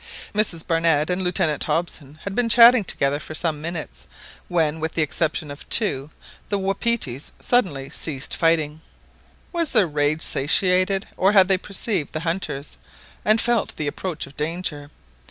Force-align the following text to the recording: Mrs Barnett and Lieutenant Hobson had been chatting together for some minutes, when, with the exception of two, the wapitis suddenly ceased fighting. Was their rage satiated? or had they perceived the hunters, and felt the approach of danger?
Mrs 0.33 0.65
Barnett 0.65 1.11
and 1.11 1.21
Lieutenant 1.21 1.65
Hobson 1.65 2.17
had 2.23 2.33
been 2.33 2.49
chatting 2.49 2.83
together 2.83 3.19
for 3.19 3.35
some 3.35 3.61
minutes, 3.61 4.07
when, 4.47 4.79
with 4.79 4.93
the 4.93 5.03
exception 5.03 5.51
of 5.51 5.69
two, 5.69 6.09
the 6.49 6.57
wapitis 6.57 7.31
suddenly 7.39 7.87
ceased 7.91 8.35
fighting. 8.35 8.81
Was 9.53 9.73
their 9.73 9.85
rage 9.87 10.23
satiated? 10.23 11.07
or 11.17 11.33
had 11.33 11.47
they 11.49 11.57
perceived 11.59 12.13
the 12.13 12.21
hunters, 12.21 12.77
and 13.23 13.39
felt 13.39 13.75
the 13.75 13.85
approach 13.85 14.25
of 14.25 14.35
danger? 14.35 14.89